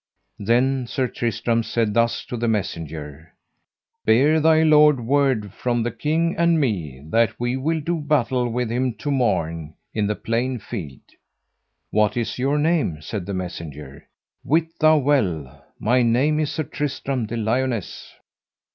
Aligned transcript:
Then 0.39 0.87
Sir 0.87 1.07
Tristram 1.07 1.61
said 1.61 1.93
thus 1.93 2.25
to 2.25 2.35
the 2.35 2.47
messenger: 2.47 3.33
Bear 4.03 4.39
thy 4.39 4.63
lord 4.63 4.99
word 4.99 5.53
from 5.53 5.83
the 5.83 5.91
king 5.91 6.33
and 6.39 6.59
me, 6.59 7.01
that 7.11 7.39
we 7.39 7.55
will 7.55 7.79
do 7.79 7.97
battle 8.01 8.49
with 8.49 8.71
him 8.71 8.95
to 8.95 9.11
morn 9.11 9.75
in 9.93 10.07
the 10.07 10.15
plain 10.15 10.57
field. 10.57 11.01
What 11.91 12.17
is 12.17 12.39
your 12.39 12.57
name? 12.57 12.99
said 12.99 13.27
the 13.27 13.35
messenger. 13.35 14.07
Wit 14.43 14.69
thou 14.79 14.97
well 14.97 15.63
my 15.79 16.01
name 16.01 16.39
is 16.39 16.51
Sir 16.51 16.63
Tristram 16.63 17.27
de 17.27 17.37
Liones. 17.37 18.15